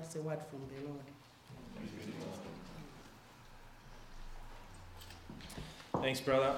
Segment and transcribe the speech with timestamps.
[0.00, 1.02] That's the word from the Lord.
[6.02, 6.54] Thanks, brother.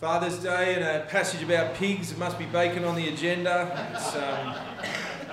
[0.00, 2.10] Father's Day and a passage about pigs.
[2.10, 3.92] It must be bacon on the agenda.
[3.94, 4.56] It's, um,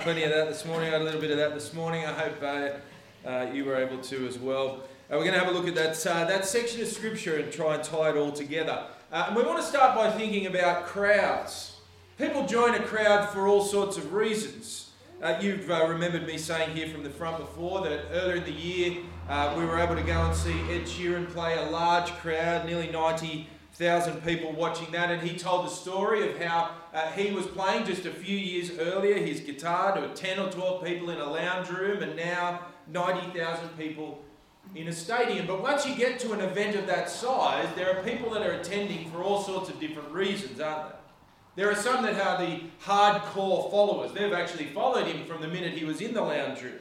[0.02, 0.90] plenty of that this morning.
[0.90, 2.06] I had a little bit of that this morning.
[2.06, 4.84] I hope uh, uh, you were able to as well.
[5.10, 7.52] Uh, we're going to have a look at that, uh, that section of scripture and
[7.52, 8.84] try and tie it all together.
[9.10, 11.80] Uh, and we want to start by thinking about crowds.
[12.18, 14.89] People join a crowd for all sorts of reasons.
[15.22, 19.02] Uh, you've remembered me saying here from the front before that earlier in the year
[19.54, 23.46] we were able to go and see Ed Sheeran play a large crowd, nearly 90
[23.72, 27.86] thousand people watching that, and he told the story of how uh, he was playing
[27.86, 31.70] just a few years earlier his guitar to 10 or 12 people in a lounge
[31.70, 34.22] room, and now 90,000 people
[34.74, 35.46] in a stadium.
[35.46, 38.52] But once you get to an event of that size, there are people that are
[38.52, 40.99] attending for all sorts of different reasons, aren't there?
[41.60, 44.12] There are some that are the hardcore followers.
[44.12, 46.78] They've actually followed him from the minute he was in the lounge room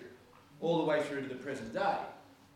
[0.61, 1.97] all the way through to the present day.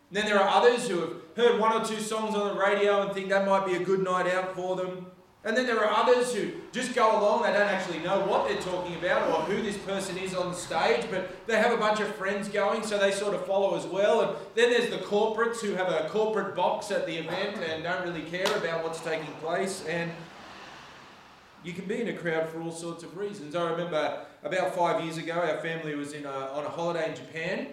[0.08, 3.02] And then there are others who have heard one or two songs on the radio
[3.02, 5.08] and think that might be a good night out for them.
[5.44, 8.62] And then there are others who just go along, they don't actually know what they're
[8.62, 12.00] talking about or who this person is on the stage, but they have a bunch
[12.00, 14.22] of friends going, so they sort of follow as well.
[14.22, 18.02] And then there's the corporates who have a corporate box at the event and don't
[18.08, 19.84] really care about what's taking place.
[19.90, 20.10] And
[21.64, 23.56] you can be in a crowd for all sorts of reasons.
[23.56, 27.16] I remember about five years ago, our family was in a, on a holiday in
[27.16, 27.68] Japan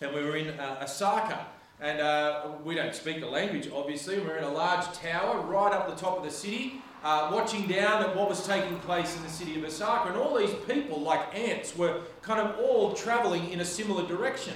[0.00, 1.46] and we were in uh, Osaka.
[1.80, 4.18] And uh, we don't speak the language, obviously.
[4.18, 7.66] We we're in a large tower right up the top of the city, uh, watching
[7.66, 10.10] down at what was taking place in the city of Osaka.
[10.10, 14.54] And all these people, like ants, were kind of all travelling in a similar direction.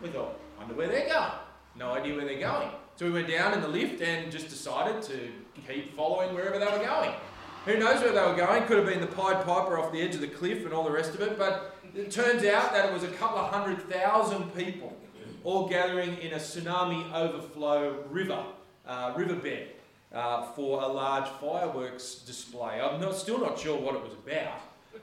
[0.00, 1.32] We thought, wonder where they're going.
[1.76, 2.70] No idea where they're going.
[2.96, 5.18] So we went down in the lift and just decided to
[5.66, 7.12] keep following wherever they were going.
[7.64, 8.64] Who knows where they were going?
[8.64, 10.90] Could have been the Pied Piper off the edge of the cliff and all the
[10.90, 14.54] rest of it, but it turns out that it was a couple of hundred thousand
[14.54, 14.94] people
[15.44, 18.44] all gathering in a tsunami overflow river,
[18.86, 19.68] uh, riverbed,
[20.12, 22.80] uh, for a large fireworks display.
[22.80, 24.60] I'm not, still not sure what it was about,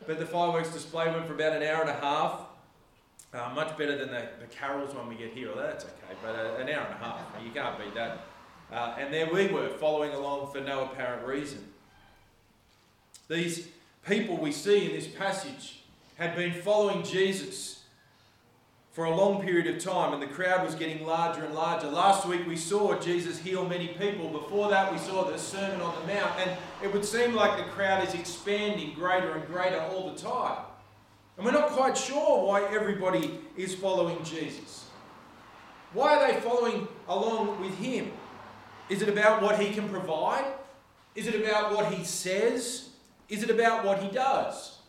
[0.08, 2.42] but the fireworks display went for about an hour and a half.
[3.34, 6.36] Uh, much better than the, the carols when we get here, although that's okay, but
[6.36, 8.26] uh, an hour and a half, you can't beat that.
[8.72, 11.71] Uh, and there we were, following along for no apparent reason.
[13.32, 13.70] These
[14.06, 15.84] people we see in this passage
[16.18, 17.84] had been following Jesus
[18.92, 21.88] for a long period of time, and the crowd was getting larger and larger.
[21.88, 24.28] Last week we saw Jesus heal many people.
[24.28, 26.52] Before that, we saw the Sermon on the Mount, and
[26.84, 30.66] it would seem like the crowd is expanding greater and greater all the time.
[31.38, 34.88] And we're not quite sure why everybody is following Jesus.
[35.94, 38.12] Why are they following along with him?
[38.90, 40.52] Is it about what he can provide?
[41.16, 42.90] Is it about what he says?
[43.32, 44.80] Is it about what he does?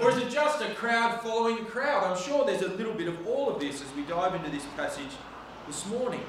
[0.00, 2.02] Or is it just a crowd following a crowd?
[2.02, 4.64] I'm sure there's a little bit of all of this as we dive into this
[4.74, 5.10] passage
[5.66, 6.22] this morning.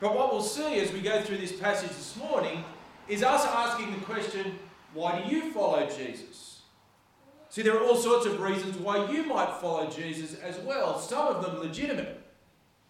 [0.00, 2.62] But what we'll see as we go through this passage this morning
[3.08, 4.60] is us asking the question
[4.94, 6.62] why do you follow Jesus?
[7.48, 11.26] See, there are all sorts of reasons why you might follow Jesus as well, some
[11.26, 12.20] of them legitimate,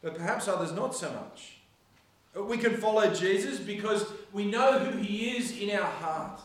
[0.03, 1.57] but perhaps others not so much.
[2.47, 4.05] We can follow Jesus because
[4.35, 6.43] we know who he is in our heart.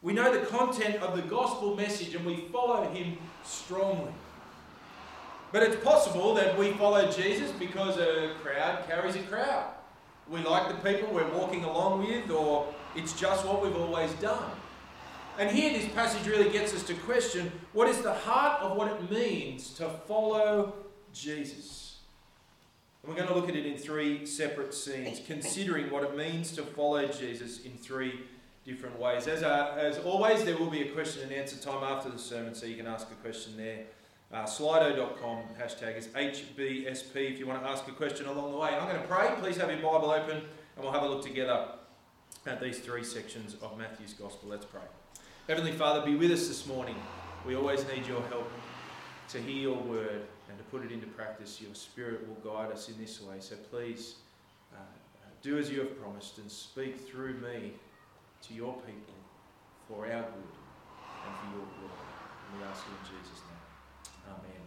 [0.00, 4.12] We know the content of the gospel message and we follow him strongly.
[5.50, 9.70] But it's possible that we follow Jesus because a crowd carries a crowd.
[10.28, 14.50] We like the people we're walking along with, or it's just what we've always done.
[15.38, 18.92] And here, this passage really gets us to question what is the heart of what
[18.92, 20.74] it means to follow
[21.14, 21.98] Jesus.
[23.02, 26.52] And we're going to look at it in three separate scenes, considering what it means
[26.52, 28.20] to follow Jesus in three
[28.68, 29.26] different ways.
[29.26, 32.54] As, uh, as always, there will be a question and answer time after the sermon,
[32.54, 33.84] so you can ask a question there.
[34.30, 38.68] Uh, slido.com, hashtag is HBSP if you want to ask a question along the way.
[38.68, 39.30] I'm going to pray.
[39.40, 41.70] Please have your Bible open and we'll have a look together
[42.46, 44.50] at these three sections of Matthew's Gospel.
[44.50, 44.82] Let's pray.
[45.48, 46.96] Heavenly Father, be with us this morning.
[47.46, 48.50] We always need your help
[49.30, 51.58] to hear your word and to put it into practice.
[51.58, 53.36] Your Spirit will guide us in this way.
[53.40, 54.16] So please
[54.74, 54.80] uh,
[55.42, 57.72] do as you have promised and speak through me
[58.42, 59.14] to your people
[59.88, 60.54] for our good
[61.24, 62.08] and for your glory.
[62.50, 64.14] And we ask you in Jesus' name.
[64.28, 64.62] Amen.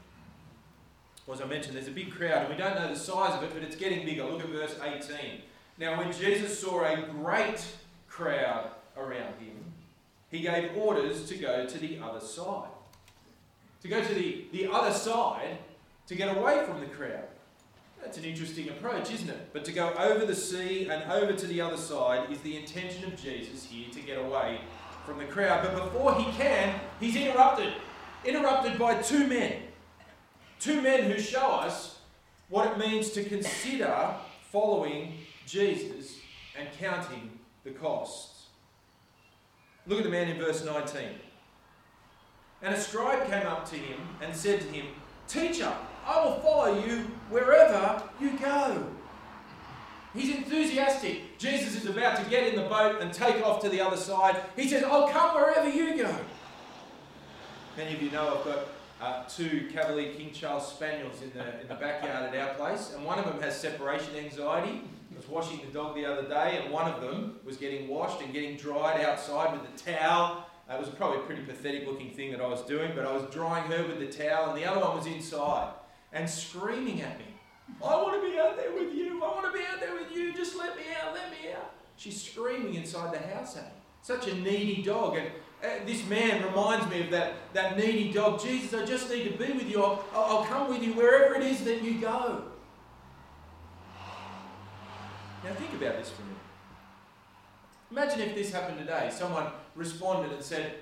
[1.25, 3.43] Well, as I mentioned, there's a big crowd, and we don't know the size of
[3.43, 4.23] it, but it's getting bigger.
[4.25, 5.41] Look at verse 18.
[5.77, 7.63] Now, when Jesus saw a great
[8.07, 9.73] crowd around him,
[10.29, 12.69] he gave orders to go to the other side.
[13.81, 15.57] To go to the, the other side
[16.07, 17.27] to get away from the crowd.
[18.01, 19.49] That's an interesting approach, isn't it?
[19.53, 23.05] But to go over the sea and over to the other side is the intention
[23.05, 24.61] of Jesus here to get away
[25.05, 25.63] from the crowd.
[25.63, 27.73] But before he can, he's interrupted.
[28.25, 29.53] Interrupted by two men
[30.61, 31.97] Two men who show us
[32.47, 34.13] what it means to consider
[34.51, 35.13] following
[35.47, 36.17] Jesus
[36.55, 37.31] and counting
[37.63, 38.45] the costs.
[39.87, 41.01] Look at the man in verse 19.
[42.61, 44.85] And a scribe came up to him and said to him,
[45.27, 45.73] Teacher,
[46.05, 48.85] I will follow you wherever you go.
[50.13, 51.37] He's enthusiastic.
[51.37, 54.41] Jesus is about to get in the boat and take off to the other side.
[54.55, 56.13] He says, I'll come wherever you go.
[57.77, 58.67] Many of you know I've got
[59.01, 63.05] uh, two Cavalier King Charles Spaniels in the, in the backyard at our place, and
[63.05, 64.81] one of them has separation anxiety.
[65.13, 68.21] I was washing the dog the other day, and one of them was getting washed
[68.21, 70.45] and getting dried outside with the towel.
[70.69, 73.23] It was probably a pretty pathetic looking thing that I was doing, but I was
[73.33, 75.69] drying her with the towel, and the other one was inside
[76.13, 77.25] and screaming at me.
[77.83, 79.23] I want to be out there with you.
[79.23, 80.33] I want to be out there with you.
[80.33, 81.13] Just let me out.
[81.13, 81.73] Let me out.
[81.95, 83.81] She's screaming inside the house at me.
[84.01, 85.17] Such a needy dog.
[85.17, 85.27] And
[85.63, 88.41] uh, this man reminds me of that, that needy dog.
[88.41, 89.83] Jesus, I just need to be with you.
[89.83, 92.43] I'll, I'll come with you wherever it is that you go.
[95.43, 96.37] Now think about this for a minute.
[97.91, 99.09] Imagine if this happened today.
[99.11, 100.75] Someone responded and said,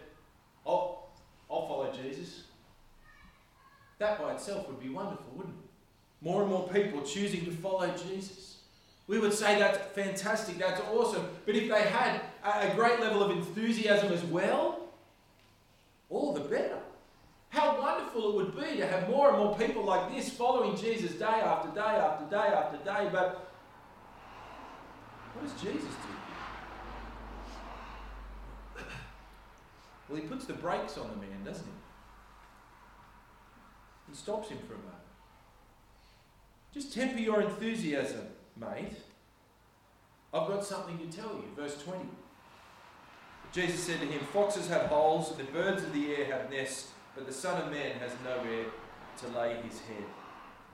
[0.66, 1.00] oh,
[1.50, 2.44] I'll follow Jesus.
[4.00, 6.26] That by itself would be wonderful, wouldn't it?
[6.26, 8.58] More and more people choosing to follow Jesus.
[9.08, 11.28] We would say that's fantastic, that's awesome.
[11.46, 14.80] But if they had a great level of enthusiasm as well,
[16.10, 16.78] all the better.
[17.50, 21.14] How wonderful it would be to have more and more people like this following Jesus
[21.14, 23.10] day after day after day after day.
[23.12, 23.52] But
[25.34, 25.90] what does Jesus do?
[30.08, 31.72] Well, he puts the brakes on the man, doesn't he?
[34.10, 34.96] He stops him for a moment.
[36.74, 38.96] Just temper your enthusiasm, mate.
[40.34, 41.46] I've got something to tell you.
[41.56, 42.00] Verse 20.
[43.52, 46.92] Jesus said to him, Foxes have holes, and the birds of the air have nests,
[47.16, 48.66] but the Son of Man has nowhere
[49.22, 50.06] to lay his head.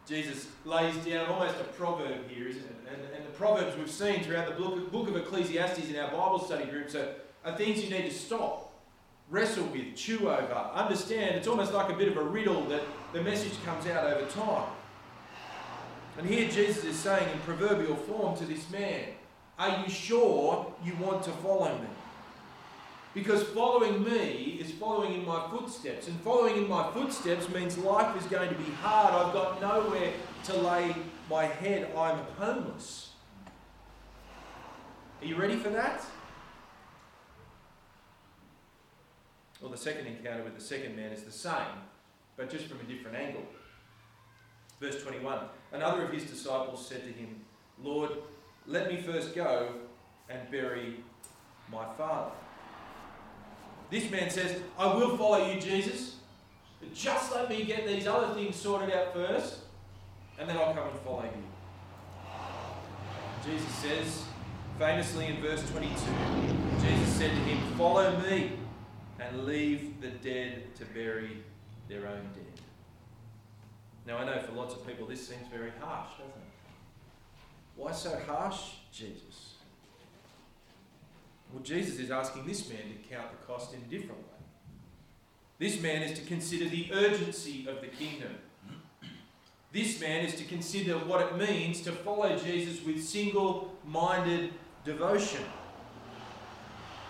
[0.07, 2.75] Jesus lays down almost a proverb here, isn't it?
[2.91, 6.39] And, and the proverbs we've seen throughout the book, book of Ecclesiastes in our Bible
[6.39, 7.15] study groups are,
[7.45, 8.71] uh, are things you need to stop,
[9.29, 11.35] wrestle with, chew over, understand.
[11.35, 12.81] It's almost like a bit of a riddle that
[13.13, 14.69] the message comes out over time.
[16.17, 19.05] And here Jesus is saying in proverbial form to this man,
[19.59, 21.87] Are you sure you want to follow me?
[23.13, 26.07] Because following me is following in my footsteps.
[26.07, 29.13] And following in my footsteps means life is going to be hard.
[29.13, 30.11] I've got nowhere
[30.45, 30.93] to lay
[31.29, 31.89] my head.
[31.95, 33.11] I'm homeless.
[35.21, 36.05] Are you ready for that?
[39.61, 41.81] Well, the second encounter with the second man is the same,
[42.35, 43.43] but just from a different angle.
[44.79, 45.39] Verse 21
[45.71, 47.41] Another of his disciples said to him,
[47.83, 48.11] Lord,
[48.67, 49.69] let me first go
[50.29, 50.97] and bury
[51.71, 52.31] my father.
[53.89, 56.15] This man says, I will follow you, Jesus,
[56.79, 59.59] but just let me get these other things sorted out first,
[60.39, 61.43] and then I'll come and follow you.
[63.45, 64.25] Jesus says,
[64.79, 65.93] famously in verse 22,
[66.81, 68.53] Jesus said to him, Follow me
[69.19, 71.43] and leave the dead to bury
[71.87, 72.61] their own dead.
[74.05, 76.55] Now, I know for lots of people this seems very harsh, doesn't it?
[77.75, 79.55] Why so harsh, Jesus?
[81.51, 84.35] Well, Jesus is asking this man to count the cost in a different way.
[85.57, 88.35] This man is to consider the urgency of the kingdom.
[89.71, 94.51] This man is to consider what it means to follow Jesus with single minded
[94.83, 95.43] devotion.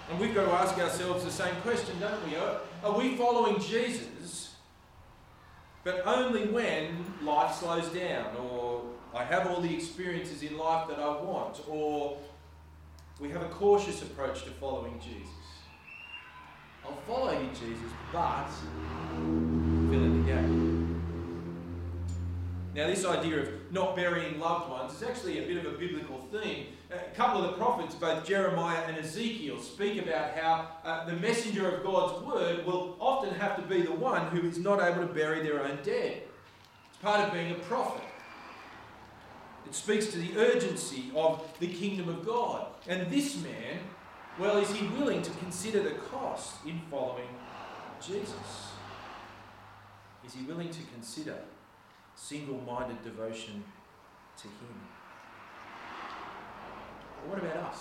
[0.10, 2.36] And we've got to ask ourselves the same question, don't we?
[2.36, 4.46] Are we following Jesus
[5.86, 8.82] but only when life slows down, or
[9.14, 12.18] I have all the experiences in life that I want, or
[13.20, 15.30] we have a cautious approach to following Jesus.
[16.84, 18.50] I'll follow you, Jesus, but
[19.92, 20.75] fill in the gap.
[22.76, 26.28] Now, this idea of not burying loved ones is actually a bit of a biblical
[26.30, 26.66] theme.
[26.92, 31.70] A couple of the prophets, both Jeremiah and Ezekiel, speak about how uh, the messenger
[31.70, 35.14] of God's word will often have to be the one who is not able to
[35.14, 36.24] bury their own dead.
[36.90, 38.04] It's part of being a prophet.
[39.66, 42.68] It speaks to the urgency of the kingdom of God.
[42.90, 43.80] And this man,
[44.38, 47.30] well, is he willing to consider the cost in following
[48.06, 48.68] Jesus?
[50.26, 51.38] Is he willing to consider
[52.16, 53.64] single minded devotion
[54.38, 54.80] to Him.
[57.22, 57.80] But what about us?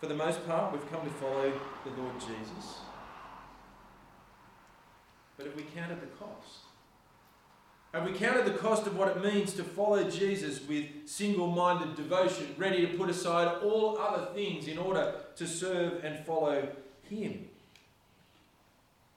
[0.00, 1.52] For the most part, we've come to follow
[1.84, 2.78] the Lord Jesus.
[5.36, 6.60] But have we counted the cost?
[7.92, 11.96] Have we counted the cost of what it means to follow Jesus with single minded
[11.96, 16.68] devotion, ready to put aside all other things in order to serve and follow
[17.02, 17.48] Him?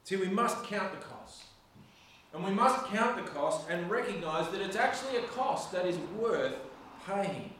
[0.04, 1.13] See, we must count the cost.
[2.34, 5.98] And we must count the cost and recognize that it's actually a cost that is
[6.18, 6.56] worth
[7.06, 7.54] paying.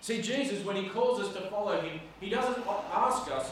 [0.00, 3.50] See, Jesus, when he calls us to follow him, he doesn't ask us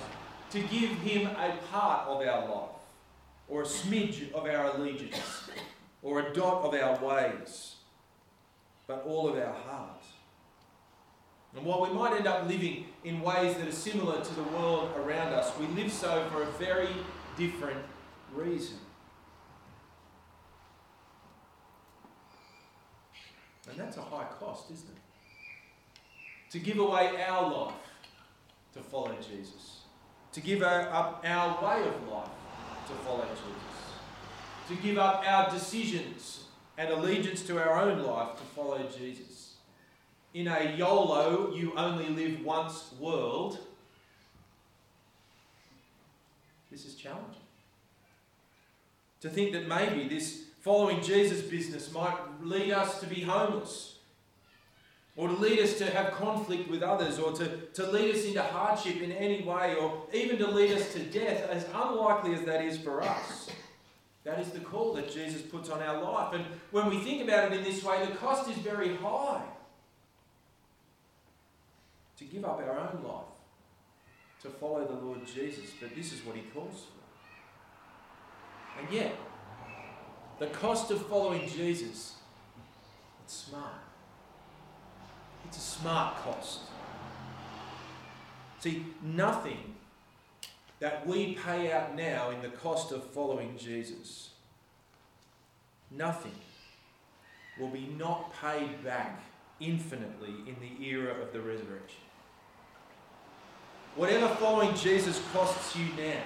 [0.51, 2.71] to give him a part of our life,
[3.49, 5.51] or a smidge of our allegiance,
[6.03, 7.77] or a dot of our ways,
[8.87, 10.03] but all of our heart.
[11.55, 14.91] And while we might end up living in ways that are similar to the world
[14.97, 16.89] around us, we live so for a very
[17.37, 17.81] different
[18.35, 18.79] reason.
[23.71, 26.53] And that's a high cost, isn't it?
[26.53, 27.75] To give away our life
[28.75, 29.81] to follow Jesus.
[30.33, 32.31] To give up our way of life
[32.87, 34.69] to follow Jesus.
[34.69, 36.45] To give up our decisions
[36.77, 39.55] and allegiance to our own life to follow Jesus.
[40.33, 43.59] In a YOLO, you only live once world,
[46.71, 47.43] this is challenging.
[49.23, 53.97] To think that maybe this following Jesus business might lead us to be homeless,
[55.17, 58.43] or to lead us to have conflict with others, or to, to lead us into
[58.43, 62.65] hardship in any way, or even to lead us to death, as unlikely as that
[62.65, 63.51] is for us.
[64.25, 66.35] That is the call that Jesus puts on our life.
[66.35, 69.43] And when we think about it in this way, the cost is very high
[72.19, 73.25] to give up our own life
[74.43, 75.71] to follow the Lord Jesus.
[75.81, 78.83] But this is what he calls for.
[78.83, 79.17] And yet,
[80.39, 82.15] the cost of following Jesus,
[83.25, 83.73] it's smart.
[85.45, 86.61] It's a smart cost.
[88.61, 89.75] See, nothing
[90.81, 94.31] that we pay out now in the cost of following Jesus,
[95.91, 96.35] nothing
[97.59, 99.23] will be not paid back
[99.61, 102.03] infinitely in the era of the resurrection.
[103.97, 106.23] Whatever following Jesus costs you now,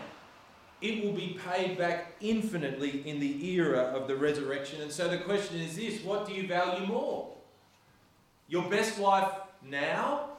[0.83, 4.81] it will be paid back infinitely in the era of the resurrection.
[4.83, 7.29] And so the question is this what do you value more?
[8.49, 9.33] Your best life
[9.69, 10.31] now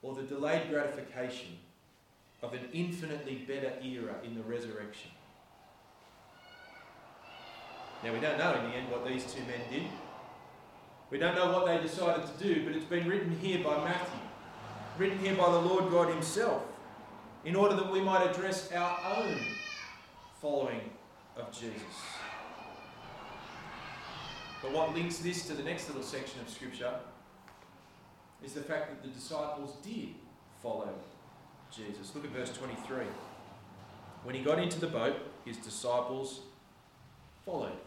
[0.00, 1.58] or the delayed gratification
[2.42, 5.10] of an infinitely better era in the resurrection?
[8.04, 9.82] Now, we don't know in the end what these two men did.
[11.10, 14.20] We don't know what they decided to do, but it's been written here by Matthew
[14.98, 16.62] written here by the Lord God Himself,
[17.44, 19.36] in order that we might address our own
[20.40, 20.80] following
[21.36, 21.82] of Jesus.
[24.62, 26.94] But what links this to the next little section of Scripture
[28.44, 30.14] is the fact that the disciples did
[30.62, 30.88] follow
[31.70, 32.14] Jesus.
[32.14, 33.04] Look at verse 23.
[34.24, 36.40] When he got into the boat, his disciples
[37.44, 37.78] followed him.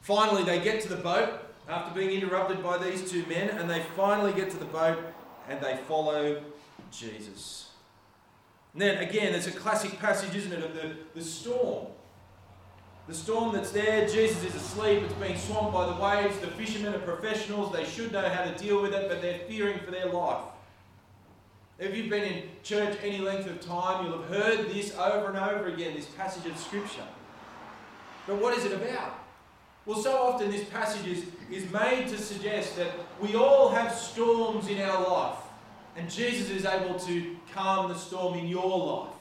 [0.00, 1.30] Finally, they get to the boat
[1.68, 4.98] after being interrupted by these two men, and they finally get to the boat
[5.48, 6.42] and they follow
[6.90, 7.71] Jesus.
[8.72, 11.86] And then again, it's a classic passage, isn't it, of the, the storm.
[13.08, 16.38] The storm that's there, Jesus is asleep, it's being swamped by the waves.
[16.38, 19.78] The fishermen are professionals, they should know how to deal with it, but they're fearing
[19.80, 20.44] for their life.
[21.78, 25.36] If you've been in church any length of time, you'll have heard this over and
[25.36, 27.02] over again, this passage of Scripture.
[28.26, 29.18] But what is it about?
[29.84, 34.68] Well, so often this passage is, is made to suggest that we all have storms
[34.68, 35.38] in our life,
[35.96, 39.14] and Jesus is able to calm the storm in your life.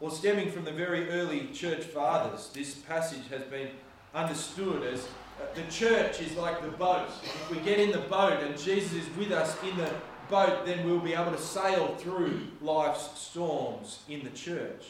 [0.00, 3.68] Well, stemming from the very early church fathers, this passage has been
[4.14, 7.08] understood as uh, the church is like the boat.
[7.24, 9.90] If we get in the boat and Jesus is with us in the
[10.28, 14.86] boat, then we'll be able to sail through life's storms in the church.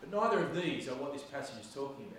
[0.00, 2.17] But neither of these are what this passage is talking about.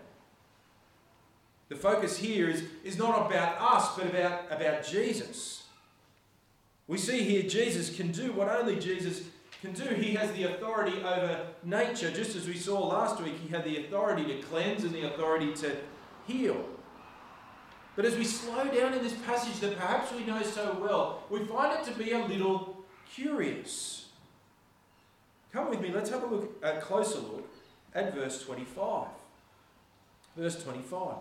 [1.70, 5.64] The focus here is, is not about us, but about, about Jesus.
[6.88, 9.22] We see here Jesus can do what only Jesus
[9.62, 9.84] can do.
[9.84, 13.36] He has the authority over nature, just as we saw last week.
[13.44, 15.76] He had the authority to cleanse and the authority to
[16.26, 16.66] heal.
[17.96, 21.46] But as we slow down in this passage that perhaps we know so well, we
[21.46, 22.78] find it to be a little
[23.14, 24.08] curious.
[25.52, 27.50] Come with me, let's have a look, a closer look
[27.94, 29.08] at verse 25.
[30.38, 31.16] Verse 25.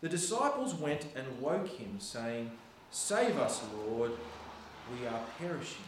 [0.00, 2.50] The disciples went and woke him, saying,
[2.90, 4.12] Save us, Lord,
[4.92, 5.84] we are perishing.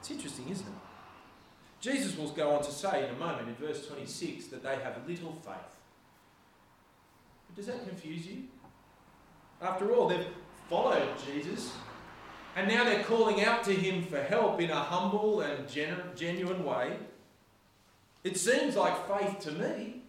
[0.00, 0.72] It's interesting, isn't it?
[1.80, 5.06] Jesus will go on to say in a moment in verse 26 that they have
[5.06, 5.76] little faith.
[7.46, 8.44] But does that confuse you?
[9.60, 10.26] After all, they've
[10.68, 11.72] followed Jesus,
[12.56, 16.96] and now they're calling out to him for help in a humble and genuine way.
[18.24, 20.01] It seems like faith to me.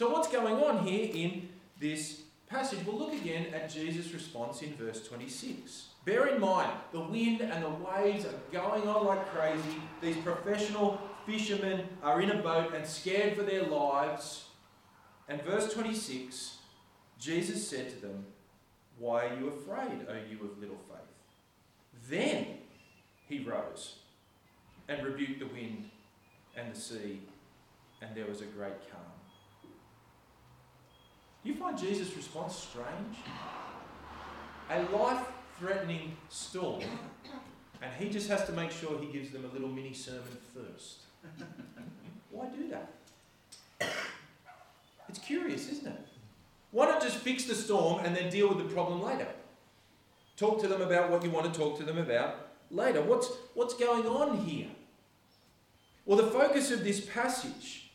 [0.00, 2.78] So, what's going on here in this passage?
[2.86, 5.88] Well, look again at Jesus' response in verse 26.
[6.06, 9.76] Bear in mind, the wind and the waves are going on like crazy.
[10.00, 14.46] These professional fishermen are in a boat and scared for their lives.
[15.28, 16.56] And verse 26
[17.18, 18.24] Jesus said to them,
[18.98, 22.08] Why are you afraid, O you of little faith?
[22.08, 22.46] Then
[23.28, 23.96] he rose
[24.88, 25.90] and rebuked the wind
[26.56, 27.20] and the sea,
[28.00, 29.10] and there was a great calm.
[31.42, 33.16] You find Jesus' response strange?
[34.70, 35.26] A life
[35.58, 36.82] threatening storm,
[37.82, 41.00] and he just has to make sure he gives them a little mini sermon first.
[42.30, 43.92] Why do that?
[45.08, 46.06] It's curious, isn't it?
[46.70, 49.26] Why not just fix the storm and then deal with the problem later?
[50.36, 53.02] Talk to them about what you want to talk to them about later.
[53.02, 54.68] What's, what's going on here?
[56.06, 57.90] Well, the focus of this passage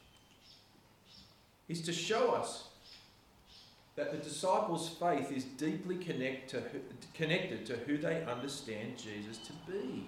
[1.68, 2.68] is to show us
[3.96, 6.62] that the disciples' faith is deeply connect to,
[7.14, 10.06] connected to who they understand Jesus to be.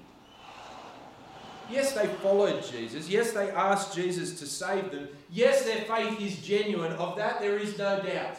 [1.70, 3.10] Yes, they followed Jesus.
[3.10, 5.08] Yes, they asked Jesus to save them.
[5.30, 6.94] Yes, their faith is genuine.
[6.94, 8.38] Of that, there is no doubt.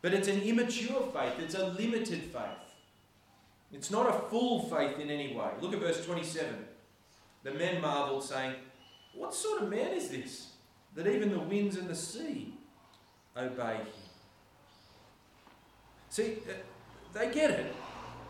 [0.00, 2.58] But it's an immature faith, it's a limited faith.
[3.72, 5.48] It's not a full faith in any way.
[5.60, 6.52] Look at verse 27.
[7.44, 8.54] The men marveled, saying,
[9.14, 10.52] What sort of man is this,
[10.94, 12.54] that even the winds and the sea
[13.36, 13.86] obey him?
[16.08, 16.52] See, uh,
[17.12, 17.74] they get it.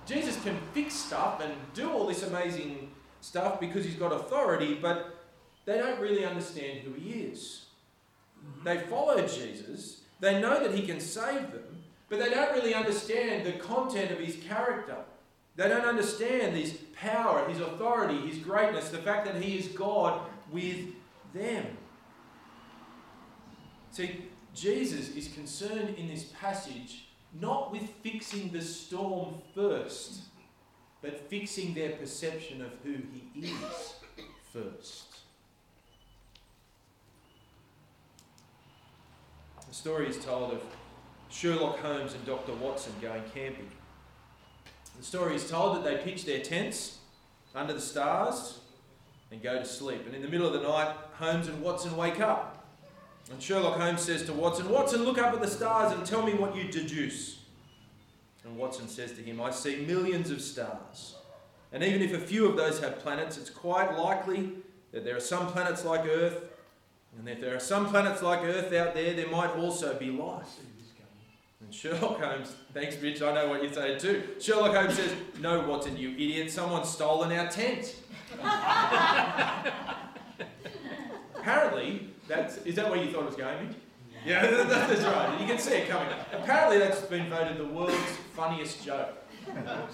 [0.06, 2.90] Jesus can fix stuff and do all this amazing
[3.20, 5.16] stuff because he's got authority, but
[5.64, 7.66] they don't really understand who he is.
[8.64, 13.46] They follow Jesus, they know that he can save them, but they don't really understand
[13.46, 14.96] the content of his character.
[15.54, 20.20] They don't understand his power, his authority, his greatness, the fact that he is God
[20.50, 20.78] with
[21.34, 21.66] them.
[23.90, 27.06] See, Jesus is concerned in this passage
[27.40, 30.20] not with fixing the storm first,
[31.00, 32.96] but fixing their perception of who
[33.34, 33.94] he is
[34.52, 35.04] first.
[39.68, 40.62] The story is told of
[41.30, 42.52] Sherlock Holmes and Dr.
[42.54, 43.70] Watson going camping.
[44.98, 46.98] The story is told that they pitch their tents
[47.54, 48.58] under the stars
[49.30, 50.02] and go to sleep.
[50.04, 52.51] And in the middle of the night, Holmes and Watson wake up.
[53.32, 56.34] And Sherlock Holmes says to Watson, Watson, look up at the stars and tell me
[56.34, 57.38] what you deduce.
[58.44, 61.16] And Watson says to him, I see millions of stars.
[61.72, 64.52] And even if a few of those have planets, it's quite likely
[64.92, 66.50] that there are some planets like Earth.
[67.18, 70.50] And if there are some planets like Earth out there, there might also be life.
[71.62, 74.22] And Sherlock Holmes, thanks, Rich, I know what you're saying too.
[74.40, 77.96] Sherlock Holmes says, No, Watson, you idiot, someone's stolen our tent.
[81.36, 83.76] Apparently, that's, is that where you thought it was going, Mitch?
[84.24, 85.40] Yeah, that's right.
[85.40, 86.08] You can see it coming.
[86.32, 87.94] Apparently, that's been voted the world's
[88.34, 89.08] funniest joke.
[89.48, 89.86] No,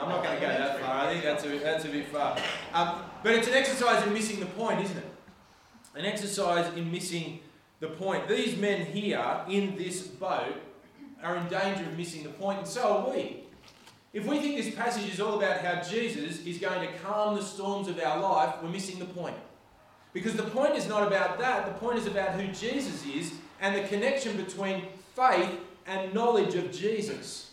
[0.00, 1.06] I'm not going to go that far.
[1.06, 2.38] I think that's a, that's a bit far.
[2.72, 5.06] Um, but it's an exercise in missing the point, isn't it?
[5.96, 7.40] An exercise in missing
[7.80, 8.28] the point.
[8.28, 10.54] These men here in this boat
[11.22, 13.44] are in danger of missing the point, and so are we.
[14.12, 17.42] If we think this passage is all about how Jesus is going to calm the
[17.42, 19.36] storms of our life, we're missing the point.
[20.14, 23.74] Because the point is not about that, the point is about who Jesus is and
[23.76, 25.50] the connection between faith
[25.86, 27.50] and knowledge of Jesus.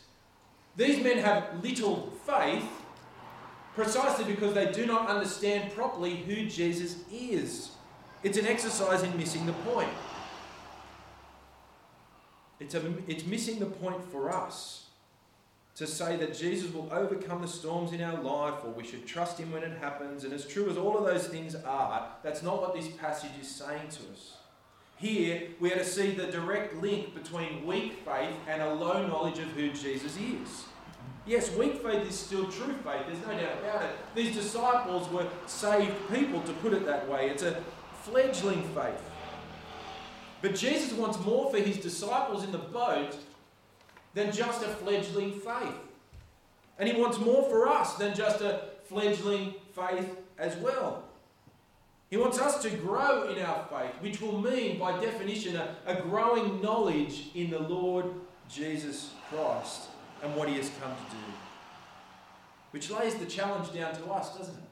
[0.77, 2.69] These men have little faith
[3.75, 7.71] precisely because they do not understand properly who Jesus is.
[8.23, 9.89] It's an exercise in missing the point.
[12.59, 14.80] It's, a, it's missing the point for us
[15.75, 19.37] to say that Jesus will overcome the storms in our life or we should trust
[19.37, 20.23] him when it happens.
[20.23, 23.47] And as true as all of those things are, that's not what this passage is
[23.47, 24.33] saying to us.
[24.97, 29.39] Here, we are to see the direct link between weak faith and a low knowledge
[29.39, 30.65] of who Jesus is.
[31.25, 33.91] Yes, weak faith is still true faith, there's no doubt about it.
[34.15, 37.29] These disciples were saved people, to put it that way.
[37.29, 37.63] It's a
[38.03, 39.09] fledgling faith.
[40.41, 43.15] But Jesus wants more for his disciples in the boat
[44.13, 45.75] than just a fledgling faith.
[46.79, 51.03] And he wants more for us than just a fledgling faith as well.
[52.09, 56.01] He wants us to grow in our faith, which will mean, by definition, a, a
[56.01, 58.05] growing knowledge in the Lord
[58.49, 59.83] Jesus Christ
[60.21, 61.33] and what he has come to do.
[62.71, 64.63] Which lays the challenge down to us, doesn't it?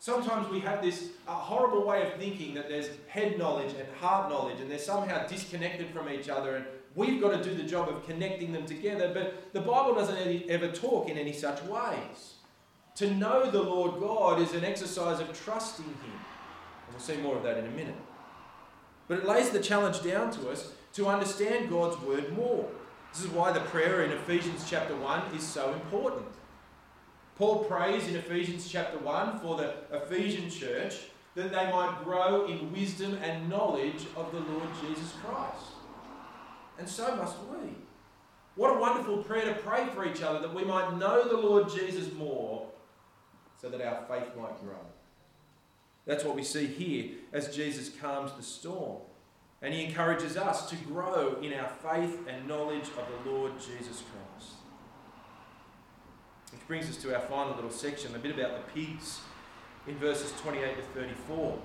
[0.00, 4.30] Sometimes we have this uh, horrible way of thinking that there's head knowledge and heart
[4.30, 6.64] knowledge, and they're somehow disconnected from each other, and
[6.98, 9.12] we've got to do the job of connecting them together.
[9.14, 12.34] But the Bible doesn't ever talk in any such ways.
[12.96, 15.94] To know the Lord God is an exercise of trusting Him.
[16.12, 17.94] And we'll see more of that in a minute.
[19.06, 22.68] But it lays the challenge down to us to understand God's word more.
[23.12, 26.26] This is why the prayer in Ephesians chapter 1 is so important.
[27.36, 30.96] Paul prays in Ephesians chapter 1 for the Ephesian church
[31.36, 35.77] that they might grow in wisdom and knowledge of the Lord Jesus Christ.
[36.78, 37.70] And so must we.
[38.54, 41.68] What a wonderful prayer to pray for each other that we might know the Lord
[41.68, 42.66] Jesus more
[43.60, 44.78] so that our faith might grow.
[46.06, 48.98] That's what we see here as Jesus calms the storm.
[49.60, 54.02] And he encourages us to grow in our faith and knowledge of the Lord Jesus
[54.02, 54.52] Christ.
[56.52, 59.20] Which brings us to our final little section, a bit about the pigs
[59.86, 61.58] in verses 28 to 34.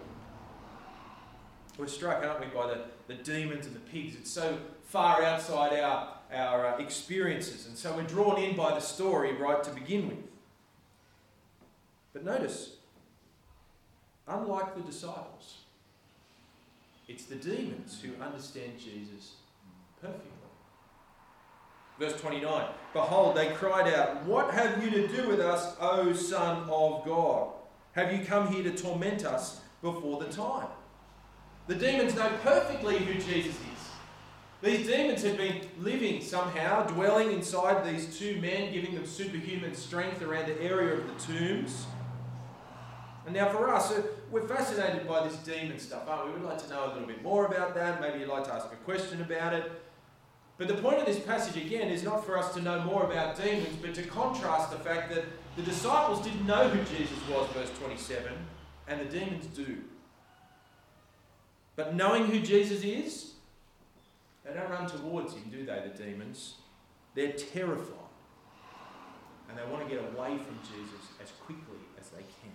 [1.78, 4.16] We're struck, aren't we, by the, the demons and the pigs.
[4.16, 4.58] It's so
[4.94, 9.64] far outside our, our uh, experiences, and so we're drawn in by the story right
[9.64, 10.20] to begin with.
[12.14, 12.76] But notice,
[14.28, 15.62] unlike the disciples,
[17.08, 19.32] it's the demons who understand Jesus
[20.00, 20.30] perfectly.
[21.98, 26.70] Verse 29 Behold, they cried out, What have you to do with us, O Son
[26.70, 27.48] of God?
[27.94, 30.68] Have you come here to torment us before the time?
[31.66, 33.73] The demons know perfectly who Jesus is.
[34.64, 40.22] These demons had been living somehow, dwelling inside these two men, giving them superhuman strength
[40.22, 41.86] around the area of the tombs.
[43.26, 43.94] And now, for us,
[44.32, 46.40] we're fascinated by this demon stuff, aren't we?
[46.40, 48.00] We'd like to know a little bit more about that.
[48.00, 49.70] Maybe you'd like to ask a question about it.
[50.58, 53.36] But the point of this passage, again, is not for us to know more about
[53.36, 55.26] demons, but to contrast the fact that
[55.58, 58.32] the disciples didn't know who Jesus was, verse 27,
[58.88, 59.80] and the demons do.
[61.76, 63.33] But knowing who Jesus is,
[64.46, 66.56] they don't run towards him, do they, the demons?
[67.16, 67.98] They're terrified.
[69.50, 72.52] And they want to get away from Jesus as quickly as they can.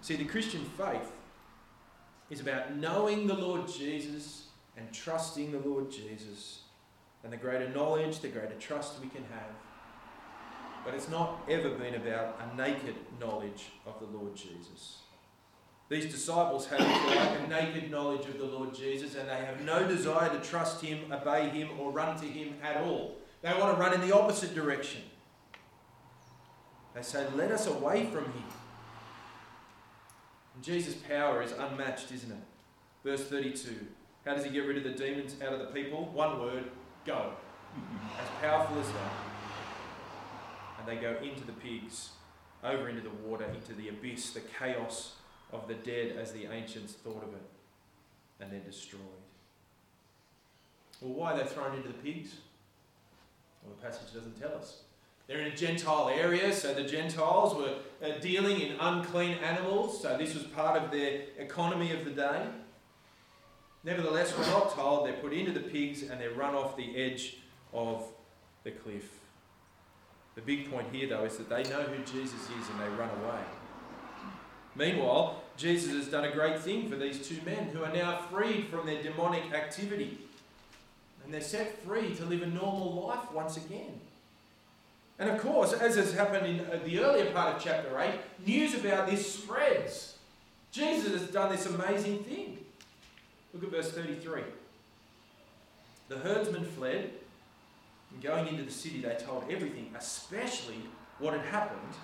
[0.00, 1.12] See, the Christian faith
[2.30, 6.62] is about knowing the Lord Jesus and trusting the Lord Jesus.
[7.24, 9.50] And the greater knowledge, the greater trust we can have.
[10.84, 14.98] But it's not ever been about a naked knowledge of the Lord Jesus.
[15.88, 19.88] These disciples have like a naked knowledge of the Lord Jesus and they have no
[19.88, 23.16] desire to trust him, obey him, or run to him at all.
[23.40, 25.00] They want to run in the opposite direction.
[26.94, 28.44] They say, Let us away from him.
[30.54, 32.38] And Jesus' power is unmatched, isn't it?
[33.02, 33.86] Verse 32.
[34.26, 36.10] How does he get rid of the demons out of the people?
[36.12, 36.64] One word
[37.06, 37.32] go.
[38.20, 39.12] As powerful as that.
[40.78, 42.10] And they go into the pigs,
[42.62, 45.14] over into the water, into the abyss, the chaos
[45.52, 47.42] of the dead as the ancients thought of it.
[48.40, 49.02] And they're destroyed.
[51.00, 52.36] Well, why are they thrown into the pigs?
[53.62, 54.82] Well, the passage doesn't tell us.
[55.26, 60.16] They're in a Gentile area, so the Gentiles were uh, dealing in unclean animals, so
[60.16, 62.46] this was part of their economy of the day.
[63.84, 67.36] Nevertheless, we're not told they're put into the pigs and they're run off the edge
[67.72, 68.04] of
[68.64, 69.20] the cliff.
[70.34, 73.10] The big point here, though, is that they know who Jesus is and they run
[73.22, 73.40] away.
[74.76, 78.68] Meanwhile, Jesus has done a great thing for these two men who are now freed
[78.68, 80.18] from their demonic activity.
[81.24, 84.00] And they're set free to live a normal life once again.
[85.18, 88.14] And of course, as has happened in uh, the earlier part of chapter 8,
[88.46, 90.16] news about this spreads.
[90.70, 92.58] Jesus has done this amazing thing.
[93.52, 94.42] Look at verse 33.
[96.08, 97.10] The herdsmen fled,
[98.12, 100.78] and going into the city, they told everything, especially
[101.18, 101.94] what had happened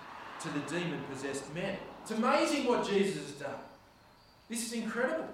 [0.44, 1.76] to the demon possessed men.
[2.02, 3.58] It's amazing what Jesus has done.
[4.48, 5.28] This is incredible.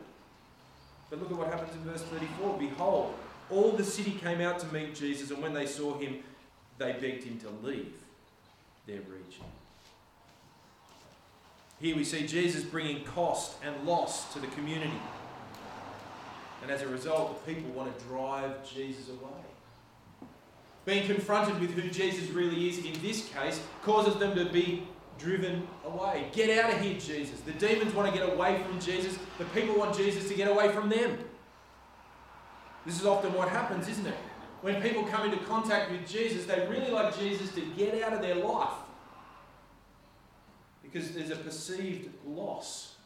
[1.10, 2.58] But look at what happens in verse 34.
[2.58, 3.14] Behold,
[3.50, 6.18] all the city came out to meet Jesus, and when they saw him,
[6.78, 7.92] they begged him to leave
[8.86, 9.44] their region.
[11.80, 14.92] Here we see Jesus bringing cost and loss to the community.
[16.62, 20.28] And as a result, the people want to drive Jesus away.
[20.84, 24.86] Being confronted with who Jesus really is in this case causes them to be
[25.20, 26.28] driven away.
[26.32, 27.40] Get out of here, Jesus.
[27.40, 29.18] The demons want to get away from Jesus.
[29.38, 31.18] The people want Jesus to get away from them.
[32.86, 34.16] This is often what happens, isn't it?
[34.62, 38.22] When people come into contact with Jesus, they really like Jesus to get out of
[38.22, 38.72] their life
[40.82, 42.96] because there's a perceived loss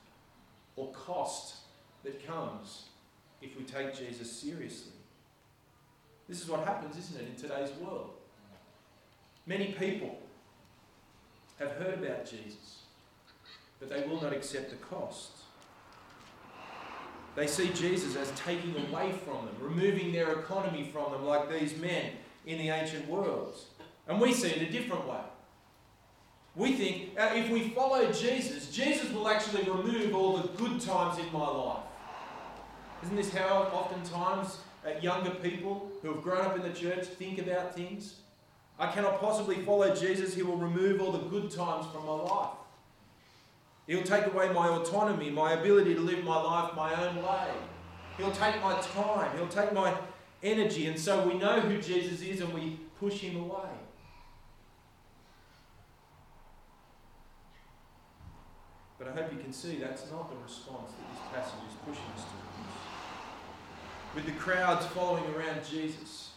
[0.76, 1.56] or cost
[2.02, 2.86] that comes
[3.42, 4.92] if we take Jesus seriously.
[6.28, 8.10] This is what happens, isn't it, in today's world?
[9.46, 10.18] Many people
[11.58, 12.82] have heard about Jesus,
[13.80, 15.30] but they will not accept the cost.
[17.36, 21.76] They see Jesus as taking away from them, removing their economy from them, like these
[21.78, 22.12] men
[22.46, 23.66] in the ancient worlds.
[24.06, 25.20] And we see it a different way.
[26.54, 31.18] We think uh, if we follow Jesus, Jesus will actually remove all the good times
[31.18, 31.82] in my life.
[33.02, 37.38] Isn't this how oftentimes at younger people who have grown up in the church think
[37.38, 38.16] about things.
[38.78, 40.34] I cannot possibly follow Jesus.
[40.34, 42.50] He will remove all the good times from my life.
[43.86, 47.50] He'll take away my autonomy, my ability to live my life my own way.
[48.16, 49.36] He'll take my time.
[49.36, 49.94] He'll take my
[50.42, 50.86] energy.
[50.86, 53.68] And so we know who Jesus is and we push him away.
[58.98, 62.10] But I hope you can see that's not the response that this passage is pushing
[62.16, 62.30] us to.
[64.14, 66.30] With the crowds following around Jesus,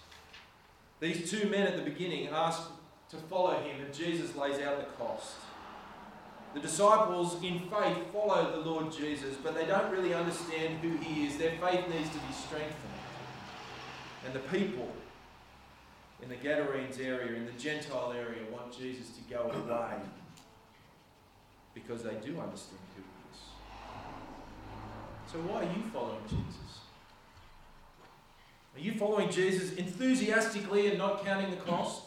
[1.00, 2.64] these two men at the beginning ask
[3.10, 5.36] to follow him, and Jesus lays out the cost.
[6.54, 11.28] The disciples, in faith, follow the Lord Jesus, but they don't really understand who he
[11.28, 11.38] is.
[11.38, 12.74] Their faith needs to be strengthened.
[14.26, 14.92] And the people
[16.22, 19.98] in the Gadarenes area, in the Gentile area, want Jesus to go away
[21.74, 23.40] because they do understand who he is.
[25.32, 26.67] So, why are you following Jesus?
[28.78, 32.04] Are you following Jesus enthusiastically and not counting the cost?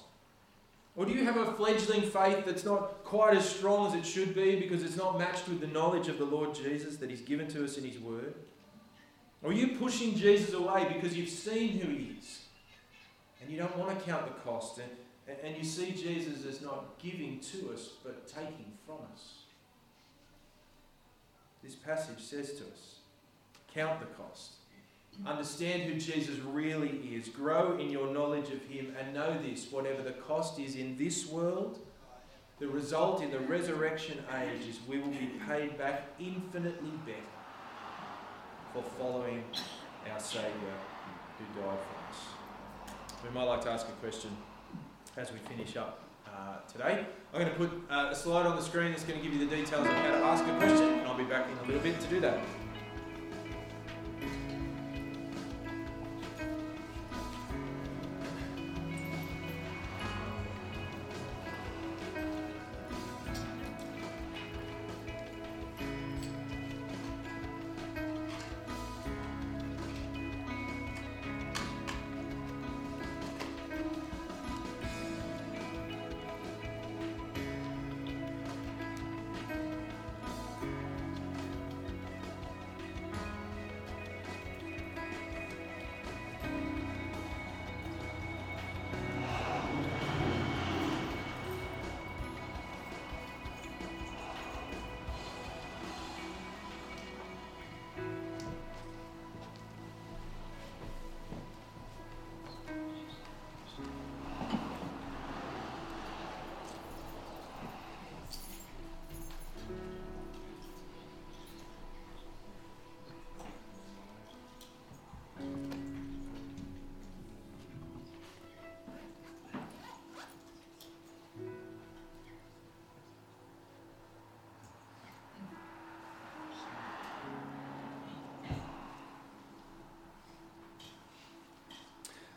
[0.95, 4.37] Or do you have a fledgling faith that's not quite as strong as it should
[4.37, 7.49] be because it's not matched with the knowledge of the Lord Jesus that He's given
[7.49, 8.35] to us in His Word?
[9.43, 12.45] Or are you pushing Jesus away because you've seen who He is
[13.43, 17.01] and you don't want to count the cost and, and you see Jesus as not
[17.01, 19.39] giving to us but taking from us?
[21.65, 22.97] This passage says to us
[23.75, 24.60] count the cost.
[25.27, 27.29] Understand who Jesus really is.
[27.29, 31.27] Grow in your knowledge of him and know this whatever the cost is in this
[31.27, 31.79] world,
[32.59, 37.19] the result in the resurrection age is we will be paid back infinitely better
[38.73, 39.45] for following
[40.11, 40.53] our Saviour
[41.39, 42.95] who died for us.
[43.25, 44.31] We might like to ask a question
[45.17, 47.07] as we finish up uh, today.
[47.35, 49.47] I'm going to put uh, a slide on the screen that's going to give you
[49.47, 51.83] the details of how to ask a question, and I'll be back in a little
[51.83, 52.39] bit to do that.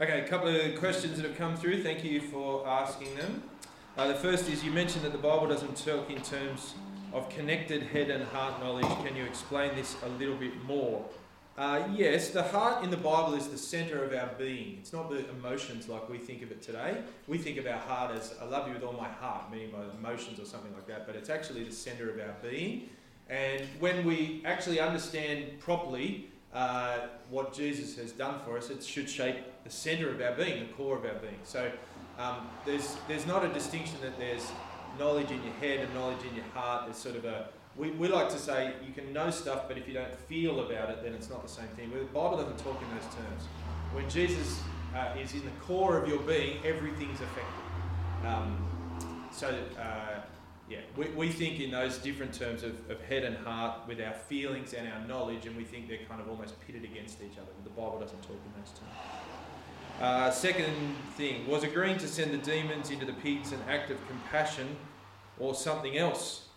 [0.02, 1.84] Okay, a couple of questions that have come through.
[1.84, 3.44] Thank you for asking them.
[3.96, 6.74] Uh, the first is you mentioned that the Bible doesn't talk in terms
[7.14, 8.88] of connected head and heart knowledge.
[9.06, 11.06] Can you explain this a little bit more?
[11.60, 14.78] Uh, yes, the heart in the Bible is the center of our being.
[14.80, 16.98] It's not the emotions like we think of it today.
[17.28, 19.84] We think of our heart as I love you with all my heart, meaning by
[19.96, 22.90] emotions or something like that, but it's actually the center of our being.
[23.30, 29.10] And when we actually understand properly uh, what Jesus has done for us, it should
[29.10, 31.40] shape the center of our being, the core of our being.
[31.44, 31.72] So
[32.20, 34.52] um, there's, there's not a distinction that there's
[35.00, 36.86] knowledge in your head and knowledge in your heart.
[36.86, 39.88] There's sort of a, we, we like to say you can know stuff, but if
[39.88, 41.90] you don't feel about it, then it's not the same thing.
[41.92, 43.44] The Bible doesn't talk in those terms.
[43.94, 44.62] When Jesus
[44.96, 48.28] uh, is in the core of your being, everything's affected.
[48.28, 48.68] Um,
[49.32, 49.48] so,
[49.80, 50.22] uh,
[50.70, 54.14] yeah, we, we think in those different terms of, of head and heart with our
[54.14, 57.52] feelings and our knowledge, and we think they're kind of almost pitted against each other.
[57.64, 58.92] The Bible doesn't talk in those terms.
[60.02, 60.74] Uh, second
[61.16, 64.76] thing was agreeing to send the demons into the pigs an act of compassion
[65.38, 66.48] or something else.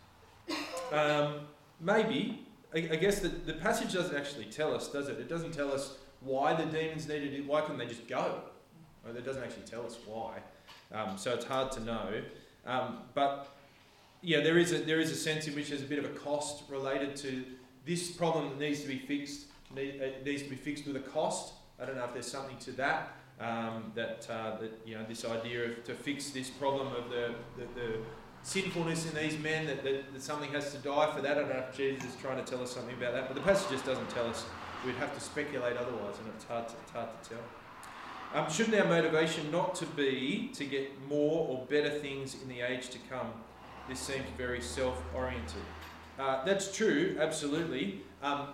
[0.92, 1.40] Um,
[1.80, 2.46] maybe.
[2.74, 5.18] I, I guess the, the passage doesn't actually tell us, does it?
[5.18, 7.46] It doesn't tell us why the demons needed it.
[7.46, 8.40] Why couldn't they just go?
[9.06, 10.38] It doesn't actually tell us why.
[10.92, 12.22] Um, so it's hard to know.
[12.66, 13.55] Um, but
[14.22, 16.14] yeah, there is a there is a sense in which there's a bit of a
[16.18, 17.44] cost related to
[17.84, 19.46] this problem that needs to be fixed.
[19.74, 21.54] Need, it needs to be fixed with a cost.
[21.80, 23.12] I don't know if there's something to that.
[23.38, 27.34] Um, that uh, that you know this idea of to fix this problem of the,
[27.58, 27.98] the, the
[28.42, 31.32] sinfulness in these men that, that, that, something has to die for that.
[31.36, 33.42] I don't know if Jesus is trying to tell us something about that, but the
[33.42, 34.44] passage just doesn't tell us
[34.86, 37.38] we'd have to speculate otherwise, and it's hard to, it's hard to tell.
[38.34, 42.60] Um, shouldn't our motivation not to be to get more or better things in the
[42.60, 43.32] age to come?
[43.88, 45.62] This seems very self oriented.
[46.18, 48.00] Uh, that's true, absolutely.
[48.22, 48.48] Um,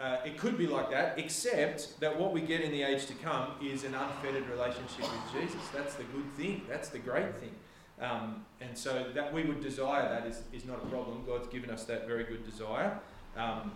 [0.00, 3.14] uh, it could be like that, except that what we get in the age to
[3.14, 5.60] come is an unfettered relationship with Jesus.
[5.74, 6.62] That's the good thing.
[6.68, 7.54] That's the great thing.
[8.00, 11.24] Um, and so that we would desire that is, is not a problem.
[11.26, 12.98] God's given us that very good desire.
[13.36, 13.72] Um,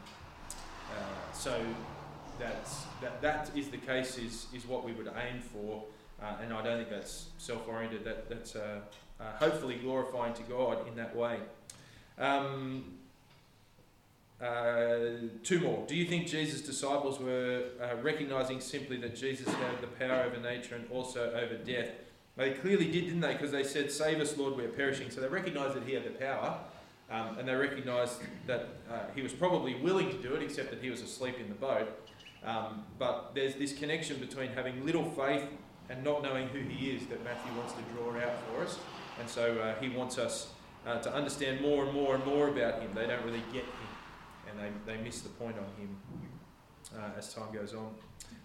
[0.90, 1.60] uh, so
[2.38, 5.84] that's, that, that is the case, is, is what we would aim for.
[6.20, 8.04] Uh, and I don't think that's self oriented.
[8.04, 8.80] That, that's uh,
[9.20, 11.38] uh, hopefully glorifying to God in that way.
[12.18, 12.96] Um,
[14.40, 15.84] uh, two more.
[15.86, 20.36] Do you think Jesus' disciples were uh, recognizing simply that Jesus had the power over
[20.38, 21.88] nature and also over death?
[22.36, 23.32] They clearly did, didn't they?
[23.32, 25.10] Because they said, Save us, Lord, we are perishing.
[25.10, 26.58] So they recognized that he had the power,
[27.10, 30.82] um, and they recognized that uh, he was probably willing to do it, except that
[30.82, 31.88] he was asleep in the boat.
[32.44, 35.44] Um, but there's this connection between having little faith
[35.88, 38.78] and not knowing who he is that Matthew wants to draw out for us.
[39.18, 40.50] And so uh, he wants us
[40.86, 42.90] uh, to understand more and more and more about him.
[42.94, 43.86] They don't really get him
[44.48, 45.96] and they, they miss the point on him
[46.96, 47.90] uh, as time goes on.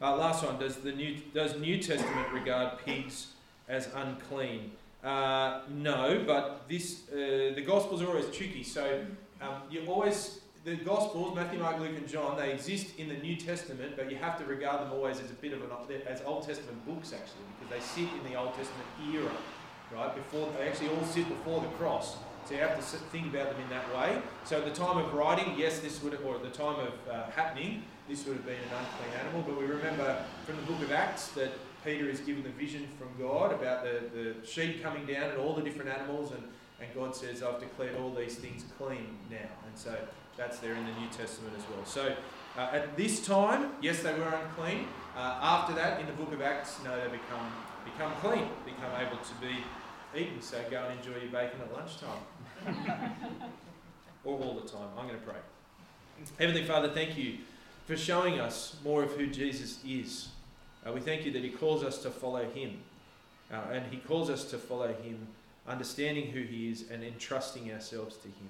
[0.02, 3.34] Uh, last one, does the New does New Testament regard pigs
[3.68, 4.72] as unclean?
[5.04, 8.64] Uh, no, but this uh, the Gospels are always tricky.
[8.64, 9.06] So
[9.42, 13.36] um, you always the Gospels, Matthew, Mark, Luke, and John, they exist in the New
[13.36, 15.70] Testament, but you have to regard them always as a bit of an
[16.08, 19.32] as Old Testament books actually, because they sit in the Old Testament era,
[19.96, 20.14] right?
[20.16, 22.18] Before they actually all sit before the cross.
[22.46, 24.22] So you have to think about them in that way.
[24.46, 26.94] So at the time of writing, yes, this would, have, or at the time of
[27.10, 29.44] uh, happening, this would have been an unclean animal.
[29.48, 31.52] But we remember from the book of Acts that
[31.86, 35.54] Peter is given the vision from God about the, the sheep coming down and all
[35.54, 36.44] the different animals, and,
[36.80, 39.38] and God says, I've declared all these things clean now.
[39.38, 39.96] And so
[40.36, 41.86] that's there in the New Testament as well.
[41.86, 42.16] So
[42.58, 44.88] uh, at this time, yes, they were unclean.
[45.16, 47.52] Uh, after that, in the book of Acts, no, they become
[47.84, 49.64] become clean, become able to be
[50.16, 50.42] eaten.
[50.42, 53.16] So go and enjoy your bacon at lunchtime.
[54.24, 54.88] or all the time.
[54.98, 55.40] I'm going to pray.
[56.40, 57.38] Heavenly Father, thank you
[57.88, 60.30] for showing us more of who Jesus is.
[60.86, 62.78] Uh, we thank you that He calls us to follow Him.
[63.52, 65.28] Uh, and He calls us to follow Him,
[65.68, 68.50] understanding who He is and entrusting ourselves to Him.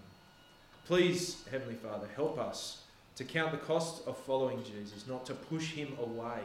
[0.85, 2.81] Please, Heavenly Father, help us
[3.15, 6.39] to count the cost of following Jesus, not to push Him away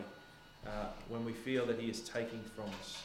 [0.67, 3.03] uh, when we feel that He is taking from us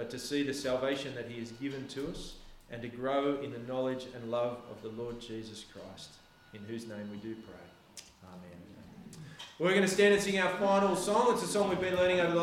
[0.00, 2.36] but to see the salvation that He has given to us
[2.70, 6.08] and to grow in the knowledge and love of the Lord Jesus Christ,
[6.54, 8.06] in whose name we do pray.
[8.24, 9.20] Amen.
[9.58, 11.34] We're going to stand and sing our final song.
[11.34, 12.38] It's a song we've been learning over the